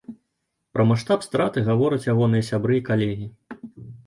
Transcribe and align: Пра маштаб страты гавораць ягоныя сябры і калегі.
Пра 0.77 0.85
маштаб 0.91 1.19
страты 1.27 1.63
гавораць 1.69 2.03
ягоныя 2.15 2.47
сябры 2.49 2.81
і 2.81 2.85
калегі. 2.89 3.27